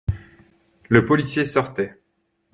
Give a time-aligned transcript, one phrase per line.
[0.89, 2.01] Le policier sortait.